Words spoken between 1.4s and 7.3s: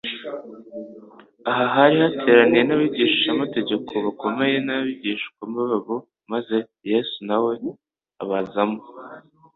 Aha hari hateraniye abigishamategeko bakomeye n'abigishwa babo, maze Yesu